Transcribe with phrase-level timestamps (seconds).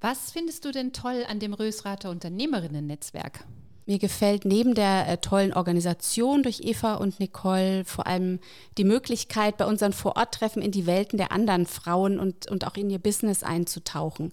[0.00, 3.44] Was findest du denn toll an dem Rösrater Unternehmerinnen-Netzwerk?
[3.84, 8.38] Mir gefällt neben der äh, tollen Organisation durch Eva und Nicole vor allem
[8.76, 12.90] die Möglichkeit, bei unseren Vororttreffen in die Welten der anderen Frauen und, und auch in
[12.90, 14.32] ihr Business einzutauchen.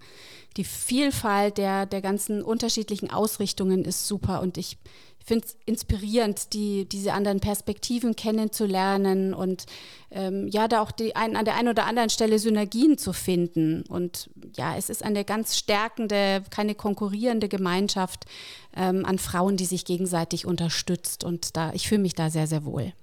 [0.58, 4.78] Die Vielfalt der, der ganzen unterschiedlichen Ausrichtungen ist super und ich
[5.26, 9.66] finde es inspirierend, die, diese anderen Perspektiven kennenzulernen und
[10.12, 13.84] ähm, ja, da auch die ein, an der einen oder anderen Stelle Synergien zu finden.
[13.90, 18.26] Und ja, es ist eine ganz stärkende, keine konkurrierende Gemeinschaft
[18.76, 21.24] ähm, an Frauen, die sich gegenseitig unterstützt.
[21.24, 22.94] Und da, ich fühle mich da sehr, sehr wohl.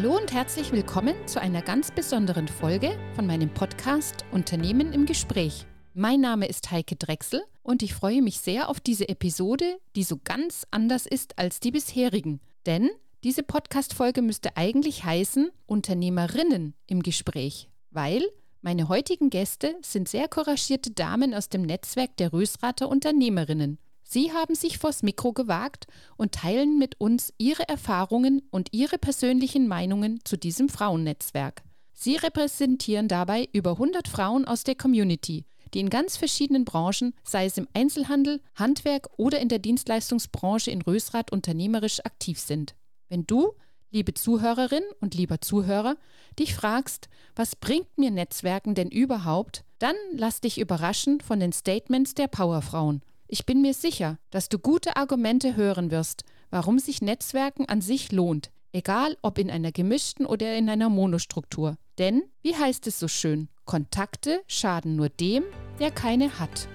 [0.00, 5.66] Hallo und herzlich willkommen zu einer ganz besonderen Folge von meinem Podcast Unternehmen im Gespräch.
[5.92, 10.20] Mein Name ist Heike Drechsel und ich freue mich sehr auf diese Episode, die so
[10.22, 12.40] ganz anders ist als die bisherigen.
[12.64, 12.90] Denn
[13.24, 18.22] diese Podcast-Folge müsste eigentlich heißen Unternehmerinnen im Gespräch, weil
[18.62, 23.78] meine heutigen Gäste sind sehr couragierte Damen aus dem Netzwerk der Rösrater Unternehmerinnen.
[24.10, 29.68] Sie haben sich vors Mikro gewagt und teilen mit uns ihre Erfahrungen und ihre persönlichen
[29.68, 31.62] Meinungen zu diesem Frauennetzwerk.
[31.92, 37.44] Sie repräsentieren dabei über 100 Frauen aus der Community, die in ganz verschiedenen Branchen, sei
[37.44, 42.76] es im Einzelhandel, Handwerk oder in der Dienstleistungsbranche in Rösrath unternehmerisch aktiv sind.
[43.10, 43.52] Wenn du,
[43.90, 45.98] liebe Zuhörerin und lieber Zuhörer,
[46.38, 52.14] dich fragst, was bringt mir Netzwerken denn überhaupt, dann lass dich überraschen von den Statements
[52.14, 53.02] der Powerfrauen.
[53.30, 58.10] Ich bin mir sicher, dass du gute Argumente hören wirst, warum sich Netzwerken an sich
[58.10, 61.76] lohnt, egal ob in einer gemischten oder in einer Monostruktur.
[61.98, 65.44] Denn, wie heißt es so schön, Kontakte schaden nur dem,
[65.78, 66.68] der keine hat.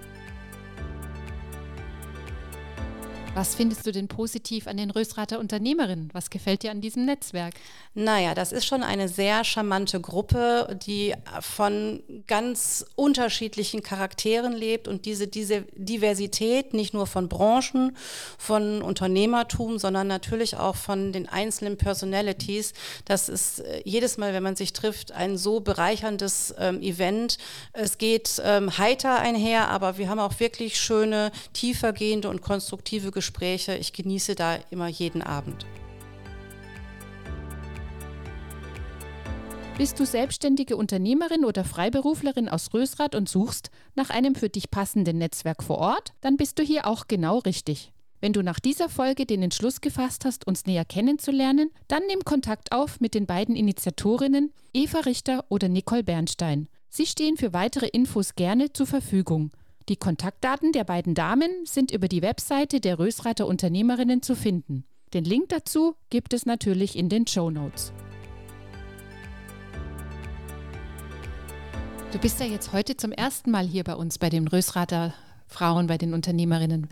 [3.36, 6.10] Was findest du denn positiv an den Rösrater Unternehmerinnen?
[6.14, 7.56] Was gefällt dir an diesem Netzwerk?
[7.96, 15.06] Naja, das ist schon eine sehr charmante Gruppe, die von ganz unterschiedlichen Charakteren lebt und
[15.06, 17.98] diese, diese Diversität nicht nur von Branchen,
[18.38, 22.74] von Unternehmertum, sondern natürlich auch von den einzelnen Personalities.
[23.06, 27.40] Das ist äh, jedes Mal, wenn man sich trifft, ein so bereicherndes ähm, Event.
[27.74, 33.23] Es geht ähm, heiter einher, aber wir haben auch wirklich schöne, tiefergehende und konstruktive Gespräche
[33.24, 33.78] Gespräche.
[33.78, 35.66] Ich genieße da immer jeden Abend.
[39.78, 45.18] Bist du selbstständige Unternehmerin oder Freiberuflerin aus Rösrath und suchst nach einem für dich passenden
[45.20, 46.14] Netzwerk vor Ort?
[46.20, 47.94] Dann bist du hier auch genau richtig.
[48.20, 52.74] Wenn du nach dieser Folge den Entschluss gefasst hast, uns näher kennenzulernen, dann nimm Kontakt
[52.74, 56.68] auf mit den beiden Initiatorinnen Eva Richter oder Nicole Bernstein.
[56.90, 59.52] Sie stehen für weitere Infos gerne zur Verfügung.
[59.90, 64.86] Die Kontaktdaten der beiden Damen sind über die Webseite der Rösrater Unternehmerinnen zu finden.
[65.14, 67.92] Den Link dazu gibt es natürlich in den Show Notes.
[72.14, 75.14] Du bist ja jetzt heute zum ersten Mal hier bei uns, bei den Rösrater
[75.48, 76.88] Frauen, bei den Unternehmerinnen.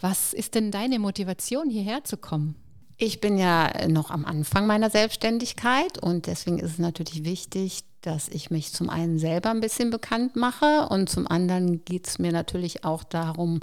[0.00, 2.56] Was ist denn deine Motivation, hierher zu kommen?
[2.96, 8.28] Ich bin ja noch am Anfang meiner Selbstständigkeit und deswegen ist es natürlich wichtig, dass
[8.28, 12.32] ich mich zum einen selber ein bisschen bekannt mache und zum anderen geht es mir
[12.32, 13.60] natürlich auch darum,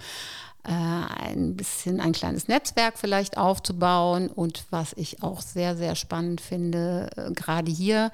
[0.67, 4.27] äh, ein bisschen ein kleines Netzwerk vielleicht aufzubauen.
[4.27, 8.11] Und was ich auch sehr, sehr spannend finde, äh, gerade hier,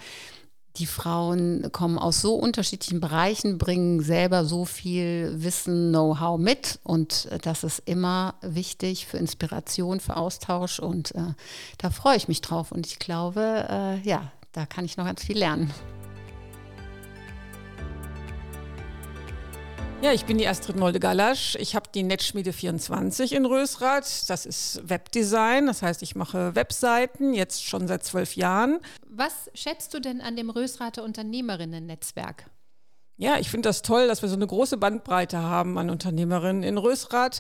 [0.78, 6.80] die Frauen kommen aus so unterschiedlichen Bereichen, bringen selber so viel Wissen, Know-how mit.
[6.84, 10.80] Und äh, das ist immer wichtig für Inspiration, für Austausch.
[10.80, 11.34] Und äh,
[11.78, 12.72] da freue ich mich drauf.
[12.72, 15.72] Und ich glaube, äh, ja, da kann ich noch ganz viel lernen.
[20.04, 21.56] Ja, ich bin die Astrid Nolde-Gallasch.
[21.62, 24.30] Ich habe die Netzschmiede 24 in Rösrath.
[24.30, 28.82] Das ist Webdesign, das heißt, ich mache Webseiten, jetzt schon seit zwölf Jahren.
[29.08, 32.48] Was schätzt du denn an dem Rösrather Unternehmerinnen-Netzwerk?
[33.24, 36.78] Ja, ich finde das toll, dass wir so eine große Bandbreite haben an Unternehmerinnen in
[36.78, 37.40] Rösrath.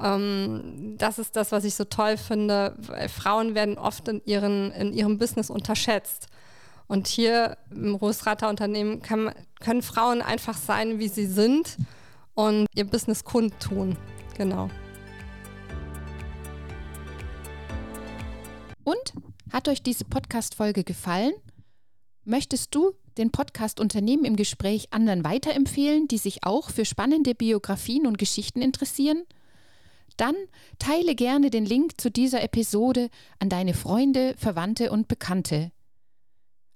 [0.00, 2.76] Ähm, das ist das, was ich so toll finde,
[3.14, 6.28] Frauen werden oft in, ihren, in ihrem Business unterschätzt.
[6.86, 11.76] Und hier im Rosrater Unternehmen kann, können Frauen einfach sein, wie sie sind
[12.34, 13.96] und ihr Business kundtun.
[14.38, 14.70] Genau.
[19.58, 21.32] Hat euch diese Podcast-Folge gefallen?
[22.22, 28.06] Möchtest du den Podcast Unternehmen im Gespräch anderen weiterempfehlen, die sich auch für spannende Biografien
[28.06, 29.24] und Geschichten interessieren?
[30.16, 30.36] Dann
[30.78, 33.10] teile gerne den Link zu dieser Episode
[33.40, 35.72] an deine Freunde, Verwandte und Bekannte.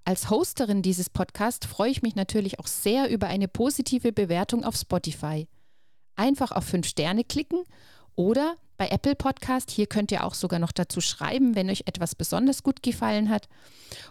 [0.04, 4.74] Als Hosterin dieses Podcasts freue ich mich natürlich auch sehr über eine positive Bewertung auf
[4.74, 5.46] Spotify.
[6.16, 7.62] Einfach auf 5 Sterne klicken
[8.16, 12.16] oder bei Apple Podcast, hier könnt ihr auch sogar noch dazu schreiben, wenn euch etwas
[12.16, 13.48] besonders gut gefallen hat.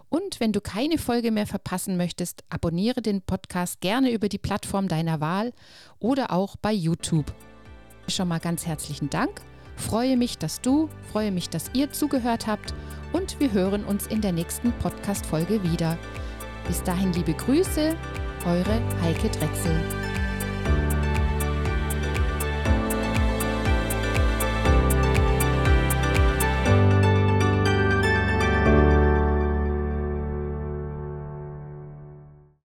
[0.07, 4.88] Und wenn du keine Folge mehr verpassen möchtest, abonniere den Podcast gerne über die Plattform
[4.88, 5.51] deiner Wahl
[6.00, 7.33] oder auch bei YouTube.
[8.07, 9.42] Schon mal ganz herzlichen Dank.
[9.75, 12.74] Freue mich, dass du, freue mich, dass ihr zugehört habt
[13.13, 15.98] und wir hören uns in der nächsten Podcast-Folge wieder.
[16.68, 17.95] Bis dahin liebe Grüße,
[18.45, 20.11] eure Heike Drechsel.